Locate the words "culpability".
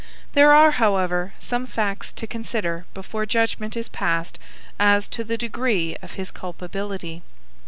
6.31-7.21